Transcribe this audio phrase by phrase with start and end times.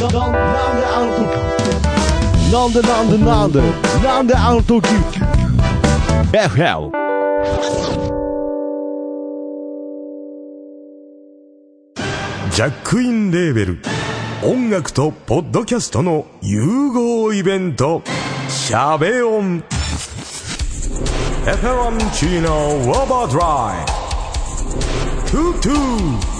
[0.00, 0.10] なん
[2.72, 3.60] でなんでなんで
[4.02, 4.88] なんであの時
[6.32, 6.90] FL
[12.50, 13.78] ジャックインレーベル
[14.42, 18.02] 音楽とポッドキャストの融合イベント
[18.48, 19.62] 「シャベオン」
[21.46, 23.84] 「エフェロンチーノウォーバードライ」
[25.30, 26.30] 「トゥトゥ」「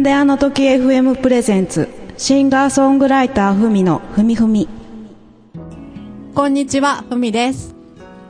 [0.00, 4.66] なんであの時 FM プレゼンツシンガーソングライターふみのふみふみ
[6.34, 7.74] こんにちは、ふみです。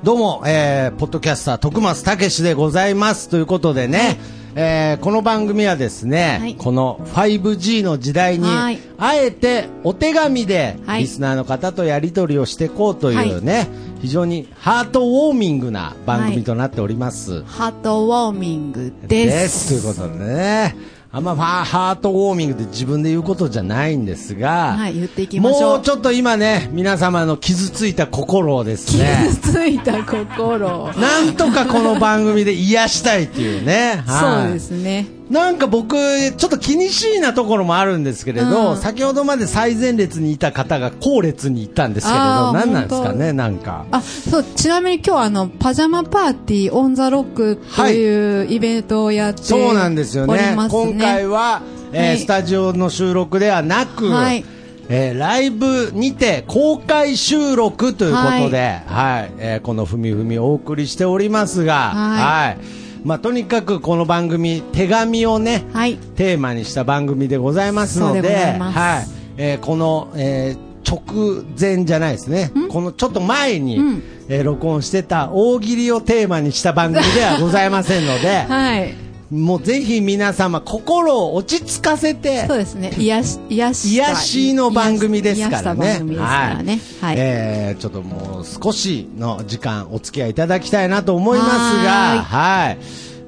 [0.02, 3.28] どうも、えー、ポッドキャスター、徳松たけしでございます。
[3.28, 4.18] ということでね、
[4.56, 13.68] えーこの番組はですね、はいこの 5G の時代に、はいあえてお手紙ではいリスナーの方とやり取りをしていこうというね、
[14.00, 17.44] 非常にハートウォーミングな番組となっております。
[17.44, 19.68] ハートウォーミングです。
[19.68, 20.99] ということでね。
[21.12, 30.92] あんまファハートウォーミングって自分で言うことじゃないんですが、はい言っていきましょうもうちょっと今ね、皆様の傷ついた心をですね、傷ついた心。
[30.94, 34.04] なんとかこの番組で癒したいっていうね。
[34.06, 35.19] はいそうですね。
[35.30, 43.86] なんか僕、ちょっと気にしいなところもあるんですけれど、うん先ほどまで最前列にいた方が後列に行ったんですけれど、何なんですか本ね、なんか。
[43.92, 50.48] あ、そう、ちなみに今日あの、パジャマパーティーオンザロックというイベントをやってそうなんですよおね。
[50.50, 50.92] りますね。
[50.92, 54.44] 今回は、えーはいスタジオの収録ではなく、はい
[54.88, 62.58] えーライブにて公開収録ということで、はい、えーこのふみふみお送りしておりますが、はいはい。
[63.04, 65.96] まあ、とにかくこの番組、手紙をね、はい。
[65.96, 68.20] テーマにした番組でございますので、
[68.58, 69.06] はい、
[69.36, 72.50] えーこの、えー直前じゃないですね。
[72.70, 78.94] このちょっと前に、うんえー録音してた大喜利をテーマにした番組ではございませんので、 はい。
[79.30, 82.92] もうぜひ皆様心を落ち着かせてそう、ですね。
[82.98, 83.94] 癒し、癒し。
[83.94, 85.86] 癒しの番組ですからね。
[85.86, 86.26] 癒した番組ですか
[86.56, 86.80] らね。
[87.00, 87.14] はい。
[87.18, 91.48] えーちょっともう少しの時間お付き合いいただきたいなと思います
[91.84, 92.78] が、はい。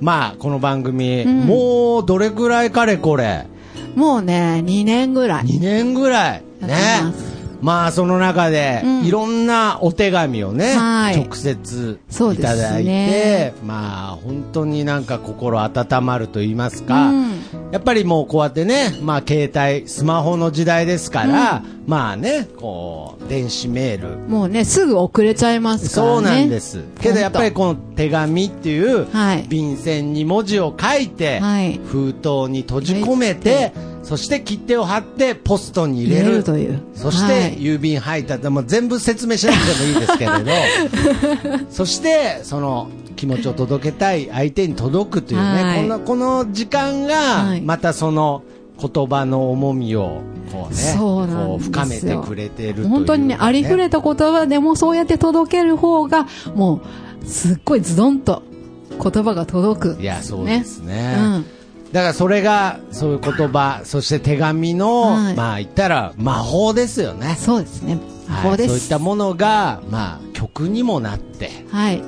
[0.01, 3.47] まあ、この番組、んもうどれぐらいかれこれ、
[3.95, 5.45] もうね、2年ぐらい。
[5.45, 7.32] 2年ぐらい、ねやって
[7.63, 9.05] まあ、その中で、うん。
[9.05, 11.17] いろんなお手紙をね、はい。
[11.17, 17.31] 直接いただいて、まあ、本当になんか心温まると言いますか、うん。
[17.71, 26.13] やっぱりもうこうやってね、まあ、携帯、スマホの時代ですから、まあね、こう、電子メール、もうね、すぐ遅れちゃいますからね。
[26.15, 26.85] そうなんです。
[27.01, 29.45] けどやっぱりこの手紙っていうはい。
[29.49, 31.81] 便箋に文字を書いて、はい。
[31.85, 36.33] 封筒に閉じ込めて、そして切手を貼ってポストに入れる。
[36.39, 36.81] るという。
[36.95, 37.53] そしはい。
[37.53, 41.67] て郵便配達、もう全部説明しなくてもいいですけれど。
[41.71, 45.83] そしてその気持ちを届けたい相手に届くというね、はい。
[45.83, 47.15] このこの時間が
[47.45, 47.61] はい。
[47.61, 48.43] またその
[48.81, 56.81] 言葉の重みをこうねそう深めてくれてるという、本当にね、ありふれた言葉でもそうやって届ける方が、も
[57.23, 58.43] う、すっごいズドンと
[58.91, 59.97] 言葉が届く。
[60.01, 61.15] いやそうですね。
[61.17, 61.47] うん。
[61.93, 65.35] だからそれがそういう言葉そして手紙の、はい。
[65.35, 67.37] まあ言ったら魔法ですよね。
[67.39, 67.99] そうですね。
[68.29, 68.51] 魔はい。
[68.53, 68.69] 法です。
[68.69, 72.03] そういったものが、まあ、曲にもなってはい。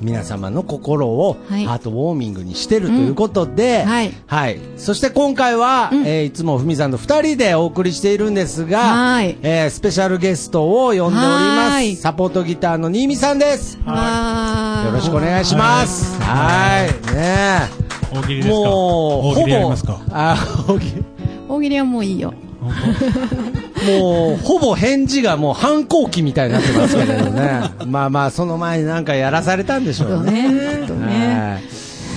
[0.00, 1.64] 皆様の心をはい。
[1.64, 3.88] ハートウォーミングにしてるということで、うん。
[3.88, 4.58] はい。
[4.76, 6.06] そして今回は、うん。
[6.06, 9.36] えーいつもふみさんと二人でお送りしているんですが、はい。
[9.42, 11.20] えースペシャルゲストを呼んでおります
[11.72, 11.96] はい。
[11.96, 13.78] サポートギターの新見さんです。
[13.84, 16.20] はよろしくお願いします。
[16.20, 17.14] はい。
[17.14, 17.83] ね
[18.14, 18.54] 大喜利ですか？
[18.54, 20.00] もう大喜利やりますか？
[20.10, 21.04] あ大喜利
[21.48, 22.32] 大喜利はもういいよ。
[23.86, 27.60] もう、ほぼ返事がもう反抗期みたいになってますけれどね。
[27.86, 30.48] まあまあ、その前になんかやらされたんでしょうね。
[30.48, 30.48] ね
[30.80, 31.62] きっとねはい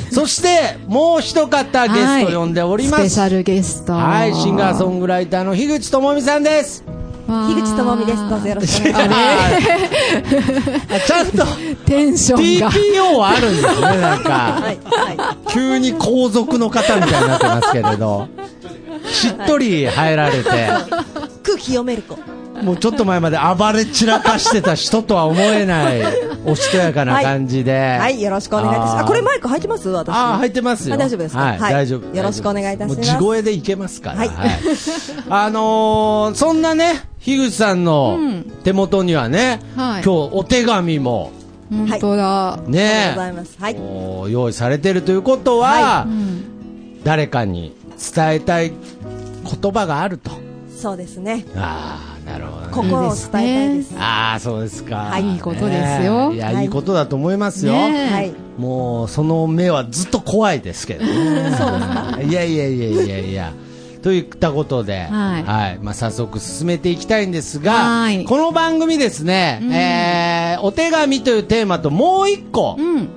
[0.09, 3.03] そして、もう一方ゲスト呼んでおります。
[3.03, 3.91] スペシャルゲスト。
[3.93, 6.85] はい、シンガーソングライターの樋口智美さんです。
[7.27, 8.29] 樋口智美です。
[8.29, 10.95] どうぞよろしくお願いします。
[10.95, 11.45] あちゃんと
[11.85, 12.71] テンションが。
[12.71, 14.29] TPO はあるんですね、なんか。
[14.29, 14.79] はい、
[15.17, 18.29] は急に皇族の方みたいになってますけれど。
[19.05, 20.49] しっとり入られて。
[20.49, 20.51] い。
[21.43, 22.17] 空気読める子。
[22.63, 26.01] もうちょっと前まで暴れ散らかしてた人とは思えない、
[26.45, 27.97] おしとやかな感じで。
[27.99, 29.05] はい、よろしくお願いいたします。
[29.05, 29.89] これマイク入ってます？
[29.89, 30.15] 私。
[30.15, 31.41] ああ、入ってます大丈夫ですか？
[31.41, 32.15] はい、はい大丈夫。
[32.15, 34.17] よろしくお願いいたします地声でいけますから。
[34.17, 34.29] はい
[35.29, 38.17] あのーそんなね、樋口さんの
[38.63, 41.31] 手元にはね、はい今日お手紙も
[41.69, 42.59] 本当だ。
[42.67, 43.15] ね。
[43.59, 44.31] はい。
[44.31, 47.03] 用意されてるということは、はうん。
[47.03, 47.73] 誰かに
[48.15, 48.71] 伝えたい
[49.61, 50.31] 言葉があると。
[50.75, 51.45] そうですね。
[51.57, 52.67] ああ、なるほどね。
[52.73, 53.95] 心を伝えたいです。
[53.97, 54.95] ああ、そうですか。
[54.95, 57.73] はいいいことですよねいや、はいいいことだと思いますよ。
[57.73, 57.89] は
[58.21, 58.33] い。
[58.57, 61.13] もう、その目はずっと怖いですけどね。
[61.57, 62.19] そうですか？
[62.21, 63.53] いやいやいやいやいや。
[64.01, 65.39] といったことで、は
[65.79, 69.59] いまあ、早速進めていきたいんですが、はいこの番組ですね、
[70.55, 73.09] えーお手紙というテーマともう一個、うん。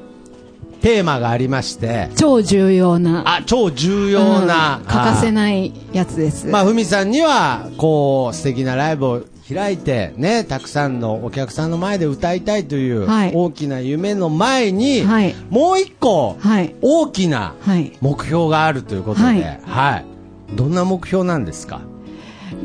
[0.80, 3.22] テーマがありまして、超重要な。
[3.26, 5.32] あ、超重要な、うん欠かせい。
[5.32, 6.46] ないやつです。
[6.46, 9.22] まあ、ふみさんには、こう、素敵なライブを
[9.52, 16.74] 開いて、ね、たくさんのお客さんの前で歌いたいという、はい大きな夢の前に、はいもう一個、はい。
[16.80, 17.92] 大きなはい。
[18.00, 19.32] 目標があるということで、は
[19.66, 20.04] はい
[20.52, 20.56] い。
[20.56, 21.80] どんな目標なんですか？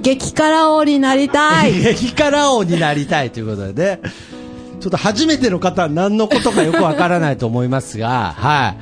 [0.01, 1.73] 激辛王になりたい。
[1.81, 4.01] 激辛王になりたいということでね、
[4.85, 8.75] ちょっと初めての方は何のことかよくわからないと思いますが、 は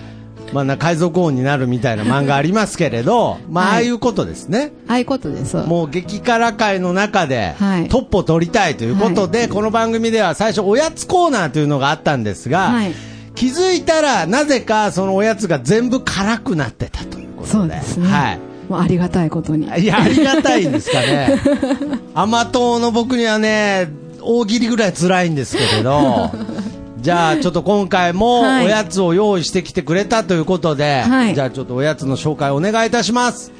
[0.52, 0.54] い。
[0.54, 4.74] まあな、海賊王になるみたいな漫画ありますけれど、まあ、あはいあいうことですね。
[4.90, 5.56] ああいうことです。
[5.56, 12.94] もう激辛界の中ではいトップを取りたいということで、この番組では最初おやつコーナーというのがあったんですが、はい
[13.36, 17.52] 気づいたらなぜかそのおやつが全部辛くなってたということで。
[17.52, 18.08] そうですね。
[18.08, 18.40] はい。
[18.70, 19.66] もうありがたいことに。
[19.82, 21.40] いや、ありがたいんですかね。
[22.14, 23.90] 甘党の僕にはね、
[24.24, 26.31] 大喜利ぐらい辛いんですけれど、
[27.02, 33.52] じゃあちょっと今回もおはいやつを用意してきてくれたということで、はいじゃあちょっとおやつの紹介お願いいたします。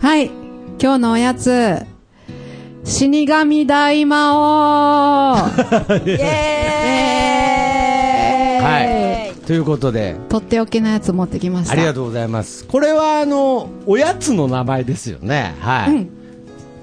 [0.00, 0.26] はい。
[0.80, 1.84] 今日のおやつ。
[2.84, 5.36] 死神大魔王。
[6.06, 9.46] イエーイはい。
[9.46, 11.72] ということで、とっておきのやつ持ってきました。
[11.72, 12.64] ありがとうございます。
[12.66, 15.54] これはあの、おやつの名前ですよね。
[15.60, 15.90] はい。
[15.90, 16.15] うん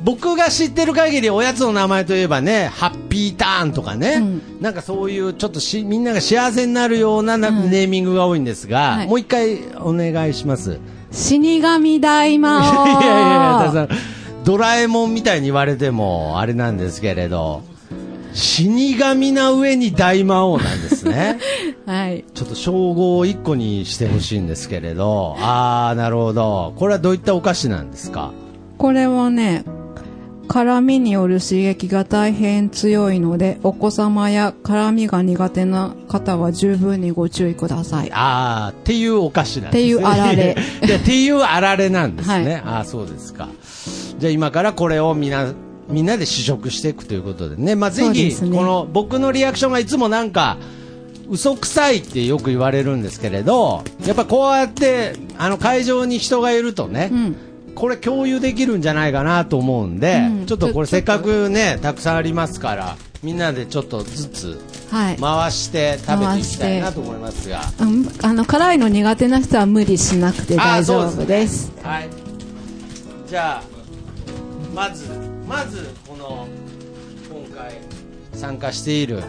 [0.03, 10.79] 僕が知ってる限りおやつの名前といえばね、ハッピーターンとかね、うんなんかそういうちょっとしみんなが幸せになるようななうんネーミングが多いんですが、はいもう一回お願いします。
[11.11, 12.87] 死神大魔王。
[12.87, 13.87] いやいやいや、
[14.43, 17.61] ドラえもんみたいに言われてもあれなんですけれど、
[18.33, 21.39] 死神な上に大魔王なんですね。
[21.85, 22.25] はい。
[22.33, 26.73] ちょっと称号を一個にしてほしいんですけれど、あー、なるほど。
[26.77, 28.31] これはどういったお菓子なんですか？
[28.79, 29.63] これはね、
[30.47, 38.09] 辛みによる刺激が大変強いので、お子様や辛みが苦手な方は十分にご注意ください。
[38.13, 39.93] あー、っていうお菓子なんですね。
[39.93, 40.55] っていうあられ
[40.97, 42.33] っていうあられなんですね。
[42.33, 43.49] はいあー、そうですか。
[44.19, 45.53] じゃあ今からこれをみんな、
[45.89, 47.75] みんなで試食していくということでね。
[47.75, 50.57] まあ、ぜひ、この僕のリアクションがいつもなんか、
[51.29, 57.35] 嘘くさいってよく言われるんですけれど、やっぱこうやって、あの会場に人がいるとね、うん。
[57.75, 64.61] これ共有できるんじゃないかなと思うんで、うんちょっとこれせっかくね、たくさんありますから、みんなでちょっとずつ
[64.91, 65.17] はい。
[65.17, 67.61] 回して食べていきたいなと思いますが。
[67.79, 71.71] うん、あの辛いの苦手な人は無理しなくて大丈夫です。
[71.81, 72.09] はい。
[73.27, 73.63] じゃあ、
[74.75, 75.05] まず、
[75.47, 76.47] まず、この、
[77.29, 77.79] 今回、
[78.33, 79.23] 参加している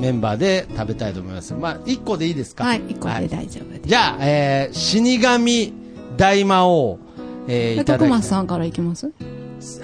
[0.00, 1.54] メンバーで食べたいと思います。
[1.54, 2.64] まあ、1個でいいですか？
[2.64, 3.80] はい、一個はで大丈夫です。
[3.86, 5.72] じゃあ、えー、死神
[6.16, 6.98] 大魔王、
[7.48, 9.10] えー、いえ、ただきさんからいきます？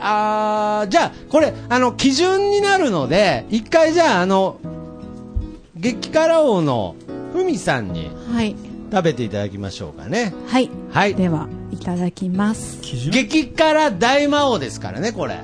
[0.00, 4.59] あーじゃあ、これ、あの、基準になるので、一回じゃあ、あの、
[5.76, 6.95] 激辛王の
[7.33, 8.54] ふみさんにはい。
[8.90, 10.35] 食べていただきましょうかね。
[10.47, 10.71] はい。
[10.90, 11.14] はい。
[11.14, 12.81] では、いただきます。
[12.83, 13.11] 基準？
[13.11, 15.38] 激辛大魔王ですからね、これ。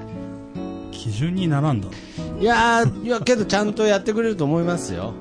[0.92, 1.88] 基準にならんだ。
[2.38, 5.14] いやー、いや、けどちゃんとやってくれると思いますよ。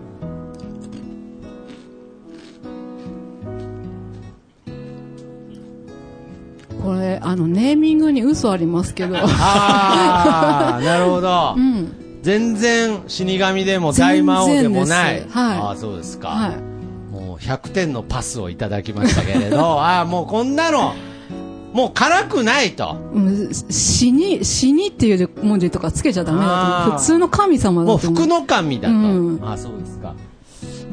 [6.87, 9.17] これ、あの、ネーミングに嘘ありますけど。
[9.19, 11.59] あー、なるほど う。
[11.59, 11.91] ん。
[12.21, 15.25] 全然死神でも大魔王でもない。
[15.29, 16.29] はいあー、そうですか。
[16.29, 17.13] はい。
[17.13, 20.93] もう100点のパスをいただきましたけれど、 ああ、もうこんなの、
[21.73, 22.95] もう辛くないと。
[23.13, 26.91] うん死に、死にっていう文字とかつけちゃダメだと。
[26.99, 28.15] 普通の神様だと思う。
[28.15, 28.95] 福の神だと。
[28.95, 30.13] うんああ、そうですか。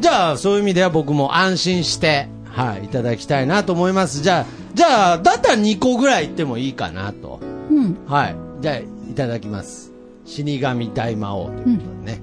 [0.01, 4.23] じゃあ、そういう意味では僕も安心して、はい、いただきたいなと思います。
[4.23, 7.41] じゃあ、じゃあ、だったら2個ぐらいいってもいいかなと。
[7.71, 7.97] うん。
[8.07, 8.37] はい。
[8.61, 9.93] じゃあ、いただきます。
[10.25, 12.21] 死神大魔王ということでね。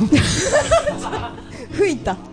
[1.72, 2.16] 吹いた。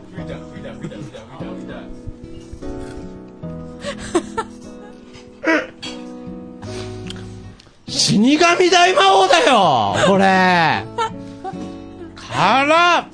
[7.88, 10.86] 死神大魔王だよこれ
[12.16, 13.06] 辛っ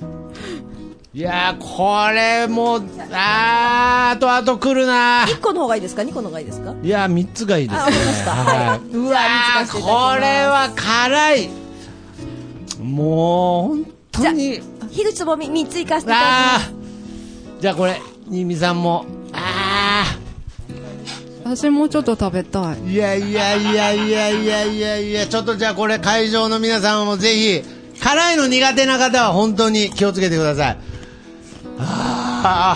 [1.15, 5.25] いやーこれもうあーあとあと来るな。
[5.27, 6.73] 1個の方がいいですか？2個の方がいいですか？
[6.81, 7.81] いや3つがいいですね。
[7.81, 8.31] あわかりました。
[8.31, 8.79] はい。
[8.95, 9.19] ううわ
[9.71, 11.49] これは辛い。
[12.81, 14.59] もう本当に。
[14.91, 16.71] 樋口つぼみ3ついかせていただきあます。
[17.59, 19.05] ーじゃあこれ新見さんも。
[19.33, 20.05] あ
[21.43, 22.77] 私もちょっと食べたい。
[22.77, 25.27] ーいやいやいやいやいやいやいや。
[25.27, 27.61] ちょっとじゃあこれ会場の皆さんもぜひ
[28.01, 30.77] 辛いの苦手な方は本当に気をつけてください
[31.79, 32.75] あ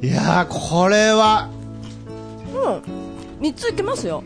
[0.00, 0.06] ー。
[0.06, 1.48] いやーこれは。
[2.54, 3.46] うん。
[3.46, 4.22] 3ついけますよ。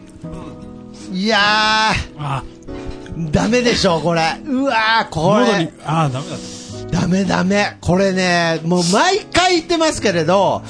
[1.10, 1.38] いや
[2.18, 4.22] あ、ーダメでしょこれ。
[4.44, 5.46] うわーこれ。
[5.46, 6.36] 喉に、あ、ダメだ。
[7.00, 7.76] ダメダメ。
[7.80, 10.62] これねもう毎回言ってますけれど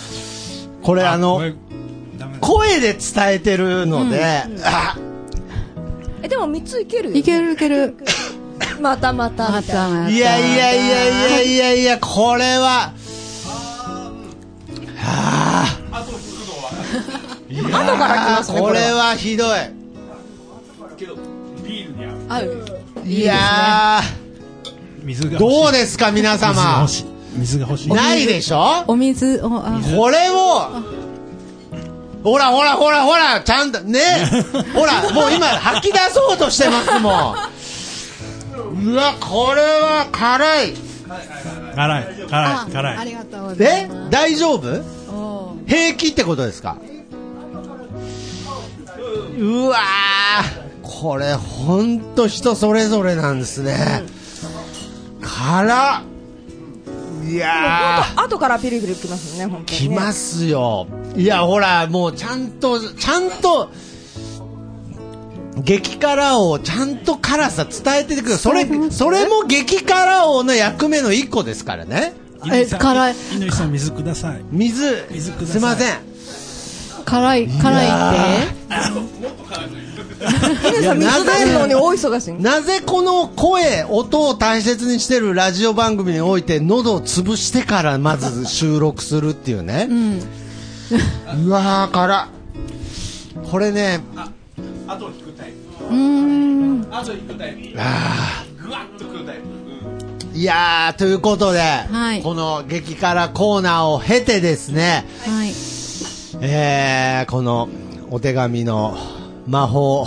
[0.83, 1.41] これあの
[2.41, 4.25] 声で伝えてるので、
[4.65, 4.97] あ。
[6.23, 7.17] えでも3ついけるよ。
[7.17, 7.53] いける。
[7.53, 7.97] いける。
[8.83, 9.51] またまた。
[9.51, 10.11] まみたいなたまた。
[10.11, 12.93] いやいやいやいやいやいやこれは。
[14.99, 16.05] はあ
[17.49, 19.15] いや後から来ますねこれは。
[19.17, 19.49] ひどい
[21.65, 22.65] ビールに合う。
[23.07, 24.01] いや
[25.03, 25.39] 水が。
[25.39, 27.07] どうですか皆水が様欲しい。
[27.39, 27.89] 水が欲しい。
[27.89, 28.85] ないでしょ？
[28.87, 30.69] お水を、あ、これを。
[32.23, 34.01] ほらほらほらほらちゃんとね。
[34.75, 37.35] ほらもう今吐き出そうとしてますもん
[38.55, 40.75] うわこれは辛い。
[41.75, 43.07] 辛い、辛い、辛い。
[43.07, 44.11] りがとうございえます。
[44.11, 44.83] 大丈夫？
[45.67, 46.77] 平気ってことですか？
[49.39, 54.03] うわーこれほんと人それぞれなんですね。
[55.21, 56.03] 辛っ。
[57.29, 58.23] いやー。
[58.23, 59.87] 後からピリピリきますよね本当にね。
[59.89, 60.87] 来ますよ。
[61.17, 63.71] いやほらもうちゃんとちゃんと
[65.59, 72.15] 激辛王ちゃんと辛さ伝えててくるそれそれも激辛王の役目の一個ですからね。
[72.51, 73.15] え辛い。
[73.39, 74.43] 乾さん、水ください。
[74.51, 75.53] 水水ください。
[75.53, 75.99] すいません。
[77.05, 78.63] 辛い、辛いって？
[80.63, 82.31] 皆さん水出すのに大忙し。
[82.31, 89.89] いなぜこの声、音を大切にしてるラジオ番組において喉を潰してからまず収録するっていうね。
[91.45, 94.01] うわー、辛っこれね、
[94.87, 95.11] あと。
[96.91, 97.79] あと引くタイプ。
[97.79, 99.43] あぐわっとくるタイプ。
[100.35, 105.53] ーいやー、ということで、はいこの激辛コーナーを経てですね、はい。
[106.41, 107.69] えー、この
[108.11, 108.97] お手紙の
[109.47, 110.07] 魔法、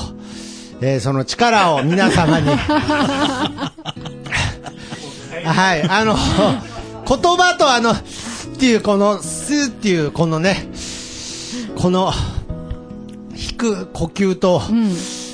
[0.82, 2.50] えーその力を皆様に、
[5.46, 6.16] はい、あの、
[7.08, 8.02] 言葉とあの、っ
[8.58, 10.70] ていうこの、スっていうこのね、
[11.78, 12.12] この、
[13.36, 14.92] 引く呼吸と、うん。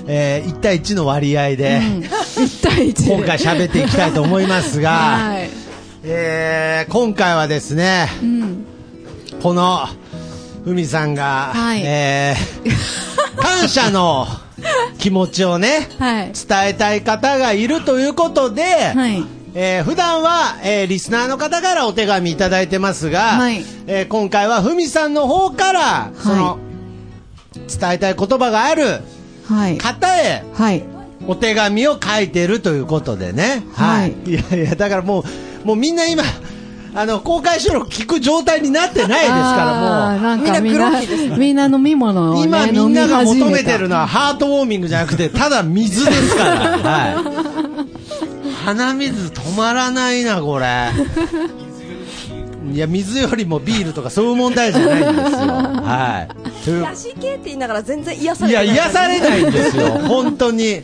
[0.08, 1.82] えー1対1の割合で、
[2.38, 3.16] 一対一で。
[3.16, 5.50] 今回喋っていきたいと思いますが、はい。
[6.04, 8.66] えー今回はですね、うん。
[9.42, 9.88] この、
[10.64, 12.72] ふみさんが、はいえー
[13.42, 14.28] 感謝の
[15.00, 16.32] 気持ちをね、はい。
[16.34, 18.64] 伝えたい方がいるということで、
[18.96, 19.24] はい。
[19.54, 26.58] えー普段は、えーリスナーの方からお手紙いただいてますが、はいえー今回はふみさんの方から、その、
[27.68, 29.02] 伝えたい言葉があるはい。
[29.78, 30.84] 方へ、はい。
[31.28, 33.64] お手紙を書いてるということでね。
[33.74, 34.32] はいい。
[34.32, 35.24] いやいや、だからも
[35.64, 36.24] う、もうみんな今、
[36.94, 39.90] あの、公開収録聞く状態になってないですから、もう。
[39.90, 46.78] あーなんかみんなみんなグロッキーですね、みんな飲み物をね、今みんなが求めてるのはハートウォーミングじゃなくて、ただ水ですから。
[46.84, 48.66] はい。
[48.66, 50.90] 鼻水止まらないな、これ。
[52.74, 55.40] いや、水よりもビールとかそういう問題じゃないんですよ。
[55.40, 56.41] はい。
[56.66, 59.90] 癒し系って言いながら全然癒さいや、れてない癒されないんですよ。
[60.08, 60.82] 本当に。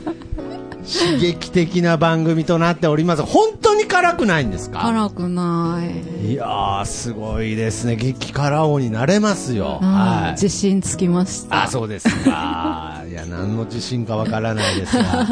[0.89, 3.21] 刺激的な番組となっております。
[3.23, 4.79] 本当に辛くないんですか？
[4.83, 5.83] 辛くな
[6.25, 6.31] い。
[6.31, 7.97] いやー、すごいですね。
[7.97, 9.79] 激辛王になれますよ。
[9.81, 10.31] うんはい。
[10.31, 11.63] 自信つきました。
[11.63, 13.01] あ、そうですか。
[13.09, 15.27] いや、何の自信かわからないですが。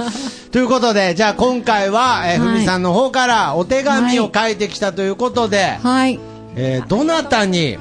[0.52, 6.20] ということで、じゃあ今回は、えーはいふみさんの方からお手紙を書いてきたということで、はい。
[6.58, 7.78] えーどなたに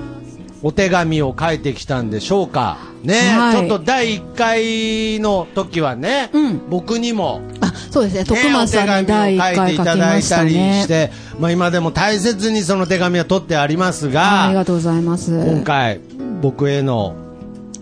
[0.65, 2.79] お手紙を書いてきたんでしょうか。
[3.03, 8.25] ね、はいちょっと第1回の時はね、うん僕にも、あ、そうですね。
[8.25, 10.85] 徳ね、お松手紙をさんに第一書いていただいたたりしね。
[10.89, 15.33] て、まあ今でも大切にその手紙は取ってありますが、ありがとうございます。
[15.33, 16.01] 今回
[16.41, 17.15] 僕への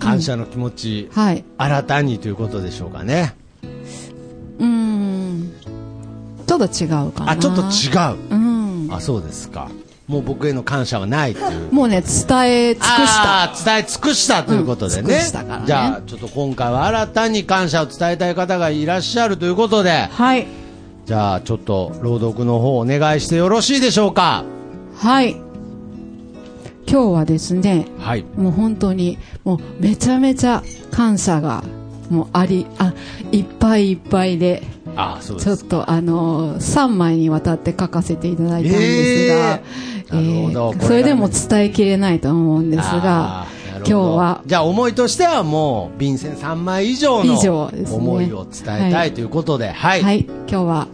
[0.00, 1.44] 感謝の気持ち、はい。
[1.56, 3.36] 新たにということでしょうかね。
[4.58, 5.52] うーん。
[6.48, 7.30] ちょっと違うかな。
[7.30, 8.34] あ、ちょっと違う。
[8.34, 8.88] うん。
[8.90, 9.70] あそうですか
[10.12, 11.72] もう僕への感謝はないという。
[11.72, 13.52] もうね、伝え尽くした。
[13.64, 15.22] 伝え尽くしたということでうんね,、
[15.64, 20.10] じゃあちょっと今回は新たに感謝を伝えたい方がいらっしゃるということで。
[20.12, 20.46] はい。
[21.06, 24.44] じゃあちょっと朗読の方お願いしてよろしいでしょうか。
[24.98, 25.32] はい。
[26.86, 28.24] 今日はですね、はい。
[28.36, 31.64] もう本当に、もうめちゃめちゃ感謝が、
[32.10, 32.92] もうあり、あ、
[33.32, 34.62] いっぱいいっぱいで、
[34.94, 40.01] あそうちょっとあのー、3枚にわたって書かせていただいたんですが、えー
[40.80, 43.46] それでも伝えきれないと思うんですが
[43.78, 47.96] 今日は、じゃあ思いとしてはもう便箋3枚以上の以上ですね。
[47.96, 50.88] 思いを伝えたいということではい、はい、今日は、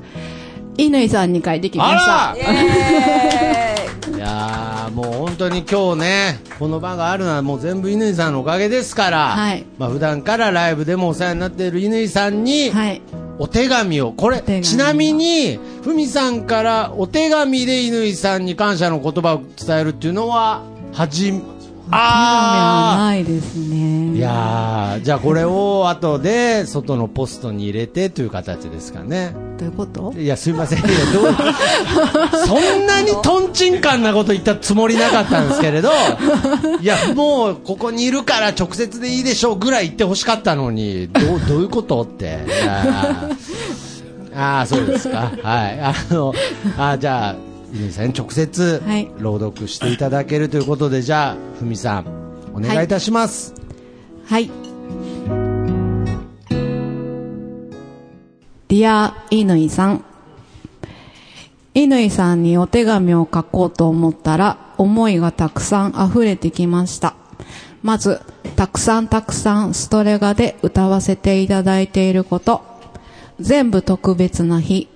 [0.79, 2.31] 乾さんに書いてきました。
[2.31, 3.79] あら！
[4.17, 9.67] いやーもう本当に今日ねこの場があるのはもう全部乾さんのおかげですから、はい。
[9.77, 13.03] まあ普段からライブでもお世話になっている乾さんに、はい。
[13.39, 14.13] お手紙を。
[14.13, 21.58] これちなみにふみさんからお手紙で乾さんに感謝の言葉を伝えるっていうのは初め
[21.89, 24.17] 手紙はあないですーね。
[24.17, 29.35] いやーじゃあこれを後で外のポストに入れてという形ですかね。
[29.59, 30.13] どういうこと？
[30.17, 30.79] いやすいません。
[30.79, 31.35] いやどう？
[32.47, 35.91] そんなにとんちんかんなこと言ったつもりなかったんですけれど
[36.81, 42.39] いやもうここにいるから直接でいいでしょうぐらい言ってほしかったのにどうどういうことって？
[44.37, 45.33] ああそうですか。
[45.43, 45.81] はい。
[45.81, 46.33] あの
[46.79, 52.07] あじゃあ乾さんに直接はい朗読していただけるということで、じゃあふみさん
[52.55, 53.55] お願いいたします、
[54.27, 54.51] はい。
[58.69, 60.05] ディア・乾さん。
[61.75, 67.15] 乾さんにお手紙を書こうと思ったら、思いがたくさん溢れてきました。
[67.83, 68.21] まず、
[68.57, 72.63] たくさんたくさんストレガで歌わせていただいていること。
[73.41, 74.89] 全部特別な日。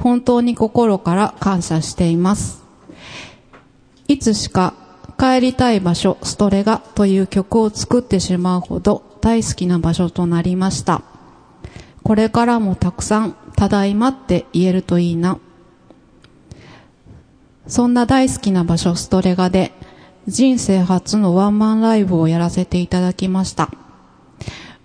[0.00, 2.62] 本当に心から感謝しています。
[4.06, 4.74] いつしか
[5.18, 11.02] 帰りたい場所ストレガという曲を作ってしまうほど大好きな場所となりました。
[12.02, 15.38] これからもたくさんただいまって言えるといいな。
[17.66, 19.72] そんな大好きな場所ストレガで
[20.26, 23.70] 人生初のワンマンライブをやらせていただきました。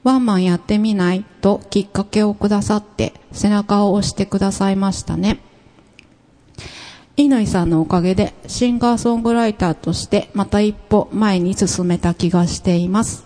[0.04, 5.40] ワンマンやってみないときっかけをくださって背中を押してくださいましたね。
[7.16, 13.24] 乾さんのおかげでシンガーソングライターとしてまた一歩前に進めた気がしています。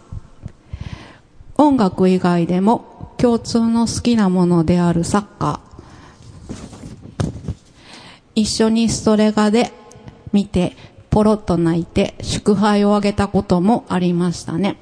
[1.58, 5.68] 音楽以外でも共通の好きなものであるサッカー。
[8.36, 9.72] 一緒にストレガで
[10.32, 10.76] 見て
[11.10, 14.78] ポロッと泣いて祝杯をあげたこともありましたね。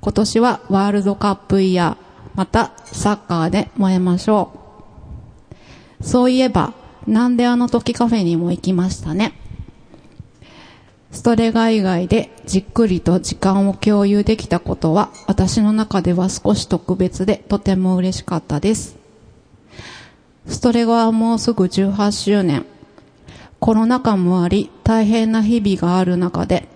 [0.00, 4.52] 今年はワールドカップイヤー、またサッカーで燃えましょ
[6.00, 6.04] う。
[6.04, 6.72] そういえば、
[7.06, 9.34] なんであの時カフェにも行きましたね。
[11.12, 18.96] ストレガ以外でじっくりと時間を共有できたことは私の中では少し特別でとても嬉しかったです。
[20.46, 22.64] ストレガはもうすぐ18周年。
[23.58, 26.66] コロナ禍もあり大変な日々がある中で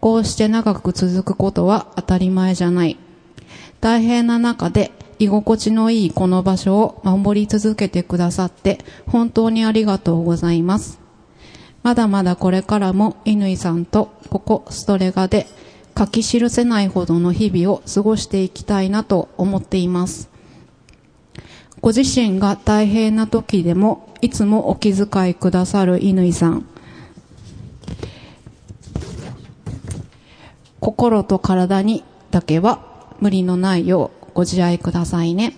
[0.00, 2.96] こうして長く続くことは当たり前じゃない。
[3.80, 10.98] 大変な中で居心地のいいこの場所を守り続けてくださって本当にありがとうございます。
[11.82, 15.46] まだまだこれからも乾さんとここストレガで
[15.96, 20.30] 書き記せないほどの日々を過ごしていきたいなと思っています。
[21.82, 26.66] ご自身が大変な時でもいつもお気遣いくださる乾さん。
[30.80, 32.80] 心と体にだけは
[33.20, 35.54] 無理のないようご自愛くださいね。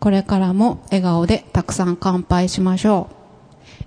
[0.00, 3.14] これからも笑顔でたくさん乾杯しましょう。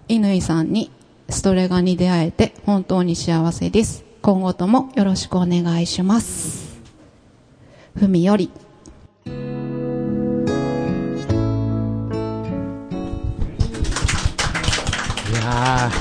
[0.07, 0.91] 乾さんに
[1.29, 4.03] ストレガに出会えて本当に幸せです。
[4.21, 6.79] 今後ともよろしくお願いします。
[7.95, 8.45] ふみより。
[8.45, 8.49] い
[15.33, 15.91] やあ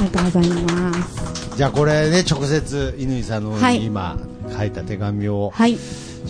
[0.00, 0.24] りがとう。
[0.24, 1.19] ございます。
[1.60, 3.84] ーじゃあこれね直接乾さんのはい。
[3.84, 4.18] 今
[4.56, 5.76] 書いた手紙をはい。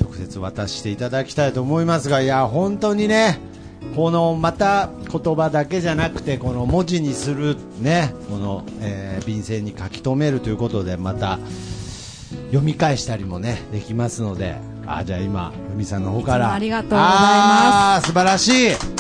[0.01, 3.39] 直接渡していただきたいと思いますがいや本当にね
[3.97, 11.39] このまた言葉だけじゃなくてこの文字にするねこの、えー便箋に書き留めるということでまた
[12.47, 16.53] 読み返したりもねできますのであじゃあ今ふみさんの方から。
[16.53, 18.07] ありがとうございます。
[18.09, 19.00] 素晴らしい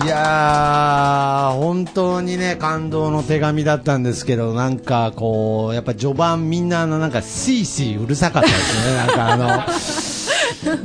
[0.00, 8.96] いやー本当にね感動の手紙だったんですけどなんかこうやっぱ序盤みんなあのなんかスイスイうるさかったですね。
[8.96, 9.46] なんかあの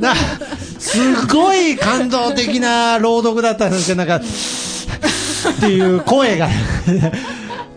[0.00, 0.14] な
[0.78, 6.48] すごい感動的な朗読だったんですけどなんかっていう声が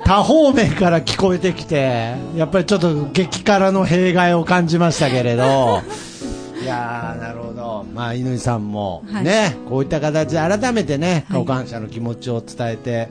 [0.04, 5.82] 多方面から聞こえてきて、やっぱりちょっと激辛の弊害を感じましたけれど、
[6.62, 7.86] いやー、なるほど。
[7.94, 9.24] まあ、乾さんもはい。
[9.24, 11.40] ね、こういった形で改めてね、はい。
[11.40, 13.10] ご感謝の気持ちを伝えて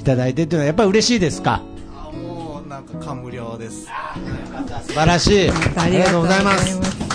[0.00, 1.60] いただいてっていうのはやっぱり嬉しいですか？
[1.94, 3.86] あもうなんか感無量です。
[4.86, 5.50] 素晴らしい。
[5.50, 7.09] あありがとうございます。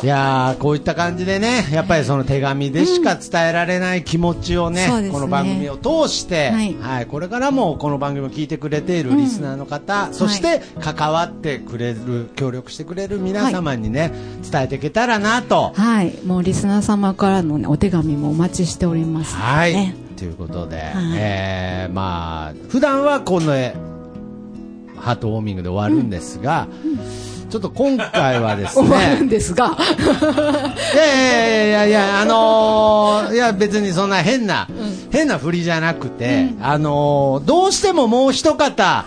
[0.00, 0.06] す。
[0.06, 14.12] いやーこういった感じでね、やっぱりその手紙でしか伝えられない気持ちをね、そうですねこの番組を通して、ははいい、これからもこの番組を聞いてくれているリスナーの方、そして関わってくれる、協力してくれる皆様にね、
[14.50, 15.72] 伝えていけたらなと。
[15.74, 16.12] はい。
[16.24, 19.36] もうリスナー様からの、ね、お手紙もお待ちしております。
[19.36, 19.74] はい。
[19.74, 23.74] ねということで、えーまあ、普段はこのえ
[24.98, 26.68] ハートウォーミングで終わるんですが、
[27.50, 29.76] ちょっと今回はですね、 終わるんですが、
[30.94, 34.68] いやいやいやいや、あのーいや別にそんな変な、
[35.10, 39.04] 変な振りじゃなくて、あのーどうしてももう一方、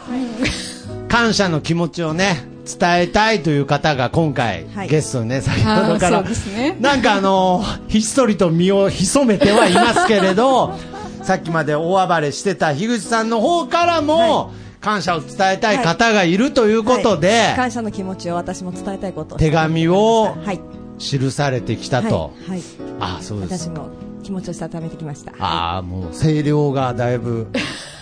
[1.08, 2.48] 感謝の気持ちをね、
[2.80, 4.88] 伝えたいという方が今回、はい。
[4.88, 6.78] ゲストにね、先ほどから、ね。
[6.80, 10.74] なんかあのーひっそりと身を潜めてはいますけれど、
[11.24, 14.52] さっきまで大暴れしてた樋口さんの方からも、
[14.84, 20.60] 感謝を伝えたい方がいるということで、はい感謝の気持ちを私も伝えたいことを手紙をはい。
[21.00, 22.34] 記されてきたと。
[22.48, 22.50] はい。
[22.50, 22.62] はい
[23.00, 23.90] あそうです私も
[24.24, 25.34] 気持ちをしたためてきました。
[25.40, 27.48] ああ、もう声量がだいぶ、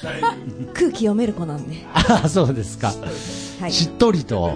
[0.74, 1.78] 空気読める子なんで。
[1.94, 2.94] ああ、そうですか。
[3.60, 3.72] はい。
[3.72, 4.44] しっとりと。
[4.44, 4.56] はい。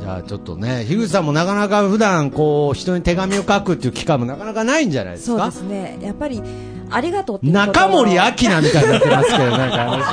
[0.00, 5.98] じゃあちょっとね、樋口さんもなかなか普段こう人に手紙を書くっていう機会もなかなかないんじゃないですそうかですね。
[6.00, 6.42] やっぱり、
[6.90, 10.08] ありがとうっ中森明菜みたいになってますけど、なんか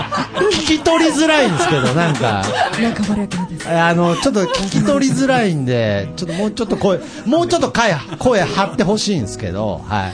[0.51, 2.43] 聞き取りづらいんですけど、なんか、
[2.81, 3.69] 中森明菜です。
[3.69, 10.13] あの、ちょっと聞き取りづらいんで、ちょっともうちょっと声、もうちょっと声、声張ってほしいんですけど、はい。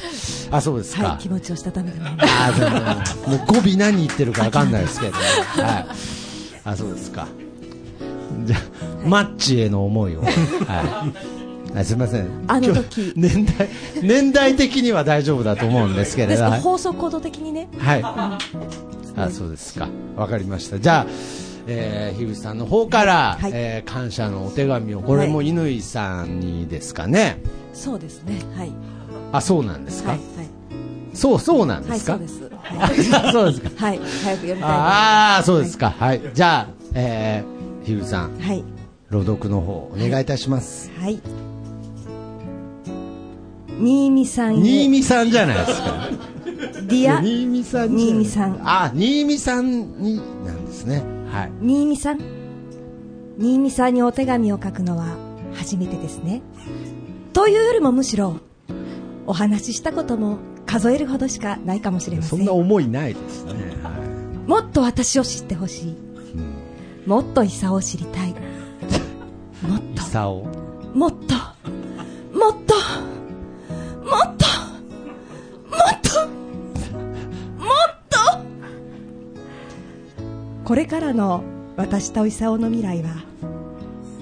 [0.52, 1.08] あ、そうですか。
[1.08, 1.18] はい。
[1.18, 5.86] 気持ちをしたためてあーそうもう語尾何言ってるかわかんないですけど、はい。
[6.64, 7.28] あ、そうですか。
[8.46, 10.22] じゃあ、マッチへの思いを。
[10.22, 10.32] はい。
[11.76, 12.28] あすみません。
[12.48, 13.70] あの時年代、
[14.02, 16.30] 年代的には大丈夫だと思うんですけた。
[16.32, 16.52] れど。
[16.52, 17.70] 放送行動的にね。
[17.78, 18.02] はい。
[18.04, 18.38] あ、
[19.32, 19.88] そうですか。
[20.16, 20.80] わかりました。
[20.80, 21.06] じゃあ、
[21.68, 27.40] えー、樋口さんの方から、はいえー感謝のお手紙を、これも乾さんにですかね。
[27.74, 28.40] そうですね。
[28.58, 28.72] はい。
[29.32, 30.12] あ、そうなんですか？
[30.12, 30.20] はい。
[31.14, 31.92] そう、そうなんはい。
[31.92, 32.14] ですか？
[32.14, 32.52] はい、そうです。
[32.64, 33.20] はい。
[33.30, 33.70] あそうですか。
[33.86, 33.98] はい。
[34.00, 35.94] 早く読みたいああ、そうですか。
[35.98, 36.22] はい。
[36.34, 38.64] じゃあ、えー、ひぐさん、はい。
[39.10, 40.90] 朗読の方、お願いいたします。
[41.00, 41.20] はい。
[43.82, 44.64] 新見さんへ。
[44.64, 46.10] 新見さんじゃないですか。
[46.84, 48.60] Dear、新見さん新見さん。
[48.64, 51.04] あ、新見さんに、なんですね。
[51.32, 51.52] はい。
[51.62, 52.20] 新見さん？
[53.38, 55.16] 新見さんにお手紙を書くのは
[55.54, 56.42] 初めてですね。
[57.34, 58.38] というよりもむしろ、
[59.26, 62.40] お話ししたことも数えるほどしかないかもしれません。
[62.40, 63.54] そんな思いないですね。
[63.84, 63.92] は
[64.48, 65.88] もっと私を知ってほしい。
[65.90, 65.96] い。
[65.96, 65.96] う
[67.08, 67.10] ん。
[67.10, 68.36] もっとイサを知りたい。
[69.62, 69.82] もっ。
[70.12, 70.48] と、
[70.94, 71.36] もっと、
[80.72, 81.44] これからの
[81.76, 83.26] 私とイサオの未来は、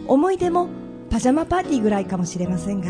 [0.08, 0.68] 思い出も
[1.12, 2.90] パジャマパーティーぐらいかもしれませんが、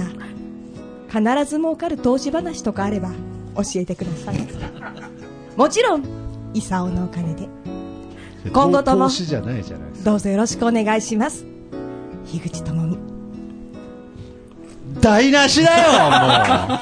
[1.10, 3.10] 必ず儲かる投資話とかあれば
[3.58, 4.38] 教えてください。
[5.58, 6.06] もちろん、
[6.54, 7.50] イサオのお金で。
[8.54, 9.10] 今後とも。
[10.06, 11.44] どうぞよろしくお願いします。
[12.28, 12.98] 樋口智美。
[15.02, 15.90] 台無しだよ、
[16.70, 16.78] もう。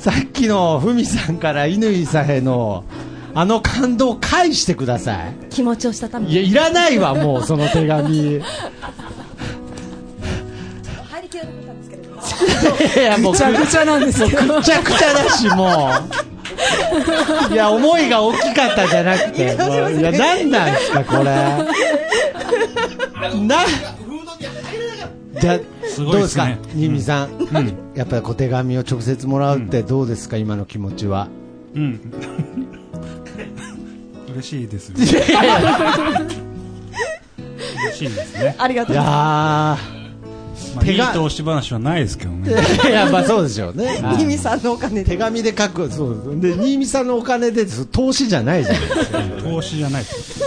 [0.00, 2.82] さっきのふみさんから乾さんへの、
[3.38, 5.34] あの感動を返してください。
[5.50, 7.90] 気持ちをしたためいや、いらないわ、もう、その手紙。
[7.90, 8.40] 入
[11.22, 12.22] りきらなかったんですけれども。
[12.96, 15.90] いや、もう、ぐちゃぐちゃなんですけどもうくちゃくちゃだし、も
[17.50, 17.52] う。
[17.52, 21.24] いや、思いが大きかったじゃなくて、もういや、なんなんですか、これ。
[21.24, 21.62] な、
[25.38, 27.28] じゃあ、すごどうですかいですね、新見さん。
[27.94, 31.28] やっぱり小手紙を直接もらうってどうですか、今の気持ちは？
[31.74, 32.00] うん。
[34.36, 34.92] 嬉しいです。
[34.92, 36.20] いやいや
[37.88, 38.54] 嬉しいですね。
[38.58, 39.06] ありがというやー。
[39.06, 42.50] まあ、手がいい投資話はないですけどね。
[42.86, 43.98] いや、まあそうでしょうね。
[44.18, 45.16] 新見さんのお金手で。
[45.16, 46.38] 紙で書く、そう。
[46.38, 49.22] で、新見さんのお金で、投資じゃないじゃないですか。
[49.42, 50.40] 投資じゃないです。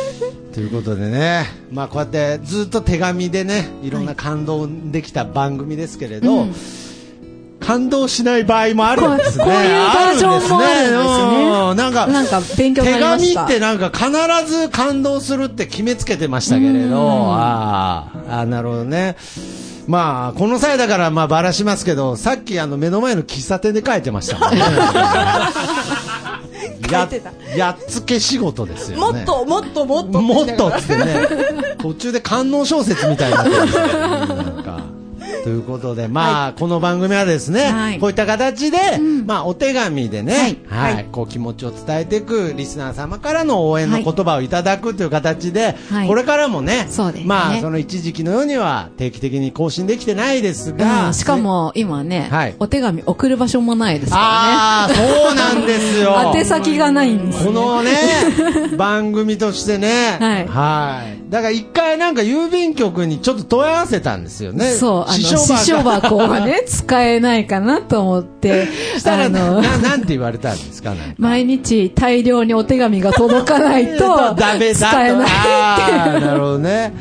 [0.54, 6.54] ということでね、まあこうやってずっと手紙でね、いろんな感動できた番組ですけれど、うん
[7.69, 9.43] 感動しない場合もあるんですね。
[9.43, 13.41] こういうバージョンもあるんですねうんなんか、なんか勉強になりま手した。
[13.41, 19.17] 紙ってなんか必ず感動するって決めつけてましたけれど、あーあー、なるほどね。
[19.86, 24.62] まあ、この際だから、まあ、ばらしますけど、さっき、あの、目の前の喫茶店で書いてましたもんね。
[26.91, 27.10] や。
[27.55, 29.19] やっつけ仕事ですよね。
[29.19, 30.21] もっと、もっと、もっと。
[30.21, 31.27] もっとっつってね、
[31.79, 34.68] 途中で観音小説みたいになってるんですよなんか。
[35.43, 37.99] ということで、まあ、この番組はですね、はい。
[37.99, 38.78] こういった形で、
[39.25, 41.04] まあ、お手紙でね、は、はい。
[41.04, 41.06] い。
[41.12, 46.08] こう気持ちを伝えていくリスナー様からの応援の言葉をいただくという形で、はい。
[46.08, 47.28] これからもね、そうですね。
[47.28, 51.13] まあ、その一時期のようには定期的に更新できてないですが、うん。
[51.13, 52.56] しかも今ね、はい。
[52.60, 56.12] お手紙送る場所もないですかああ、そうなんですよ。
[56.12, 56.39] らね。
[56.39, 57.91] 宛先がないんですこよ、のね、
[58.78, 60.47] 番組としてね、はい。
[60.47, 61.32] はい。
[61.32, 64.71] だから一回なんか郵便局にちょっと問い合わせたんですよね。
[64.73, 70.94] そう、あの、支支障障箱がね、使えないかなと思って、したらな、なんて言われたんですか？
[71.18, 74.96] 毎日大量にお手紙が届かないと、ダメだと。
[74.96, 76.94] 使えないあーなるほどね。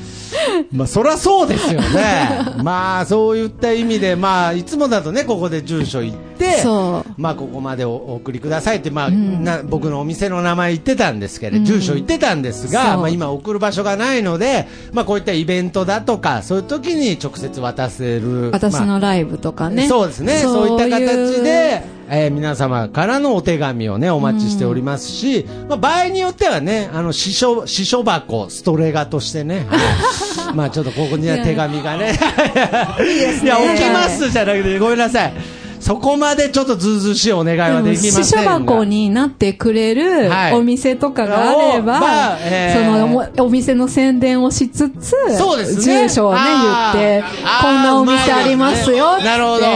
[0.72, 2.28] まあ、そらそうですよね。
[2.62, 6.27] まあ、そういった意味で、まあ、いつもだとね、ここで住所言って、
[6.62, 18.50] そうまあ、ここまでおお送りくださいって、まあ、な僕のお店の名前言ってたんですけど、住所言ってたんですが、まあ、今送る場所がないので、まあ、こういったイベントだとか、そういう時に直接渡せる。
[18.50, 19.88] 私まあのライブとかね。
[19.88, 20.38] そうですね。
[20.38, 29.78] そういった形で、えー皆様からのお手紙をね、お待ちしておりますし、まあ、場合によってはね、あの、箱、ストレガとしてね、はい
[30.54, 32.18] まあちょっとここには手紙がね、
[33.42, 35.57] いや、置きますじゃなくて、ごめんなさい。
[35.80, 38.24] そこまでちょっとずうずうしいお願いはできませんが。
[38.24, 40.54] 支所箱になってくれるはい。
[40.54, 43.06] お店とかがあれば、まあえー。
[43.06, 46.08] そのおお店の宣伝をしつつ、そうですね。
[46.08, 47.24] 住所をね、言って、
[47.62, 49.24] こんなお店ありますよって。
[49.24, 49.66] なるほど。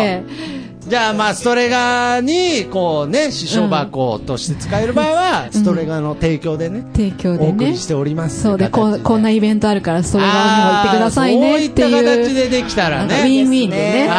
[0.88, 7.46] じゃあまあストレガにこうね師匠箱として使える場合は、ストレガの提供でね、提供でね。
[7.46, 7.78] お送り。
[7.78, 8.42] しております。
[8.42, 11.90] そうでこう、こんなイベントあるから、それ側にも行ってくださいねっていう。
[11.90, 13.14] そういった形でできたらね。
[13.14, 14.10] ウィンウィンでね。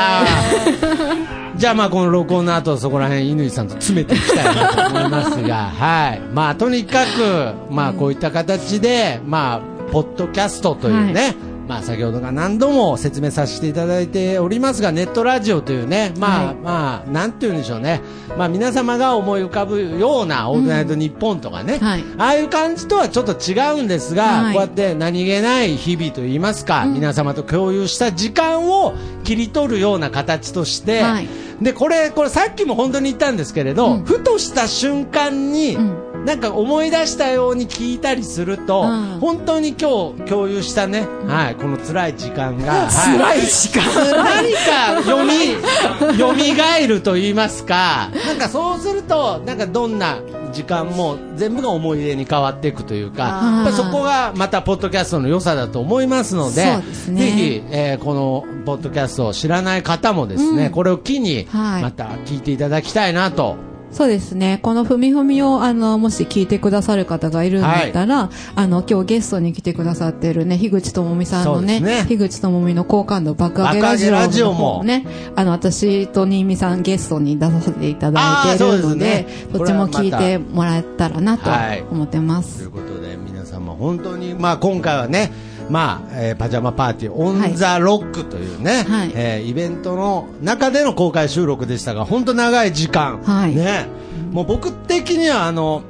[1.56, 6.22] じゃあまあこの録音の後そこら辺乾さんと詰めていきたいなと思いますが はい。
[6.34, 11.36] まあとにかくまあこういった形でまあポッドキャストというね、
[11.68, 16.56] まあ先ほどが何度も説明させていただいておりますが、ネットラジオというね、まあ、はい。
[16.56, 18.02] まあ、なんて言うんでしょうね。
[18.38, 22.04] まあ皆様が思い浮かぶようなオールナイトニッポンとかね、はい。
[22.18, 24.54] ああいう感じとはちょっと違うんですが、はい。
[24.54, 31.28] こうやって何気ない日々といいますか、皆様と共有した時間を切り取るような形として、はい。
[31.62, 34.04] で、これ、これさっきも本当に言ったんですけれど、うん。
[34.04, 39.20] ふとした瞬間に、うんなんか思い出したように聞いたりすると、うん。
[39.20, 43.84] 本当に今日共有したね、はい、この辛い時間が、 辛い時間。
[44.24, 45.56] 何か読み、
[46.18, 50.18] 読み返ると言いますか、なんかそうすると、なんかどんな
[50.54, 57.22] 時間も全部が思い出に変わっていくというか、そこがまたポッドキャストの良さだと思いますので、ですね。
[57.22, 60.72] ぜひ、えーこのポッドキャストを知らない方もですね、うん。
[60.72, 61.82] これを機に、はい。
[61.82, 63.73] また聞いていただきたいなと。
[63.94, 64.60] そうですね。
[64.64, 72.06] このふみふみを、あの、もし聞いてくださる方がいるんだったら、あの、今日ゲストに来てくださってるね、樋口智美さんのね、ね。
[72.08, 74.74] 樋口智美の好感度爆上げラジオ爆上げラジオのも。
[74.80, 79.58] 方ね、あの、私と新見さんゲストに出させていただいてあーそうるので、ですね。
[79.58, 81.84] どっちも聞いてもらえたらなとはい。
[81.92, 82.66] 思ってまといす。
[82.66, 85.32] うことで皆様本当に、まあ、今回はね、
[85.70, 89.12] まあえーパジャマパーティーオン・ザ・ロックというね、はい。
[89.16, 93.56] えーイベントの中での公開収録でしたが本当長い時間、はい。
[93.56, 93.88] ね、
[94.32, 95.84] もう僕的にはあの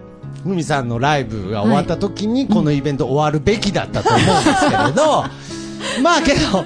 [0.44, 5.24] ふみさんのライブが終わった時にこのイベント終わるべきだったと思うんですけれど、
[6.04, 6.66] まあけど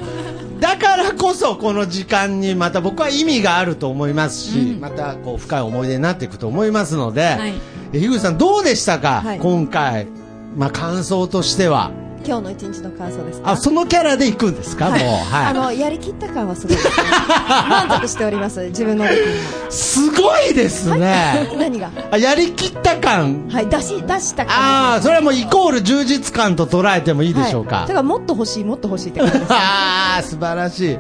[0.60, 7.54] だからこそこの時間にまた僕は意味があると思いますし、またこう深い思い出になっていくと思いますので、はい。
[7.93, 9.39] え樋口さんどうでしたか、はい。
[9.39, 10.08] 今回、
[10.56, 11.91] まあ、感想としては
[12.28, 13.52] 今日の一日の感想ですか？
[13.52, 16.94] あそのキャラで行くんですか、もう、はい、あのやりきった感はすごいですね
[17.70, 18.60] 満足しております。
[18.68, 19.06] 自分の
[19.70, 21.90] すごいですね、何が？
[22.12, 23.48] あやりきった感。
[23.50, 24.56] はい出し出した感。
[24.56, 29.48] ああそれはもうイコール充実感と捉えてもいいでしょうか、はい、だからもっと欲しいもっと欲しいって感じです。
[29.54, 30.98] ああ素晴らしい。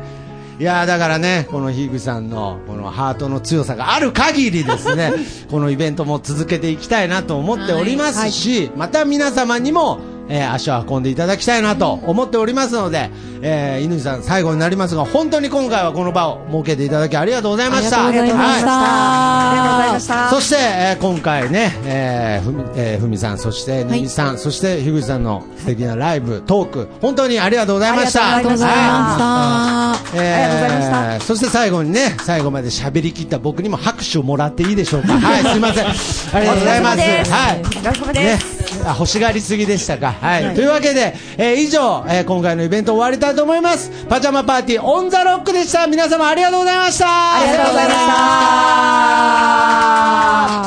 [0.59, 5.13] いやーだからね、この樋口さんのこのハートの強さがある限りですね、
[5.51, 13.09] このイベントも続けていきたいなと思っておりますし、また皆様にも、えー足を運んでいただきたいなと思っておりますので、
[13.41, 18.07] えー、乾さん最後になりますが、本当に今回はこの場を設けていただきありがとうございました。
[18.07, 18.67] ありがとうございました。
[18.71, 28.35] ありがとうございましたそして、えー今回ね、えーふみ、えーふみさん、そして、にみさん、そして、樋口さんの素敵なライブ、トーク、本当にありがとうございました。
[28.35, 30.17] ありがとうございました。
[30.17, 35.19] えーありがとうございましたそして最後にね、最後まで喋り切った僕にも拍手をもらっていいでしょうか。
[35.19, 35.87] はい、すいません。
[35.87, 36.99] ありがとうございます
[37.31, 37.61] はい。
[37.61, 38.56] お疲れ様ですね、
[38.87, 44.05] あ欲しがりすぎでしたか、はい、というわけで、えー、以上、えー、今回のイベント終わりたいと思います。
[44.07, 45.87] パジャマパーティーオン・ザ・ロックでした。
[45.87, 47.35] 皆様ありがとうございました。
[47.35, 48.07] ありがとうございました。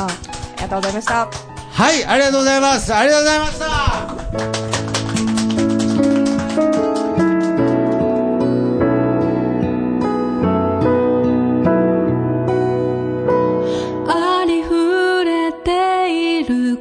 [0.01, 0.07] あ
[0.57, 1.29] りがとうございました
[1.71, 4.71] はいありがとうございますありがとうございました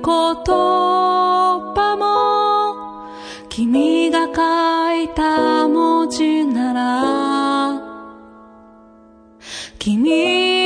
[0.03, 0.80] こと。
[6.53, 7.81] なら
[9.79, 10.60] 君